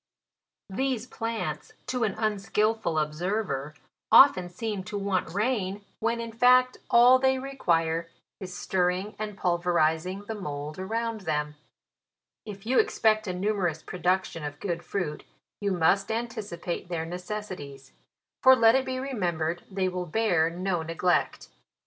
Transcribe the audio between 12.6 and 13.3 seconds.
you expect